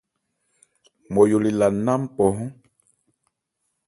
Nmɔyo 1.07 1.37
le 1.43 1.49
la 1.59 1.67
nná 1.75 1.93
mpɔhɔ́n. 2.03 2.51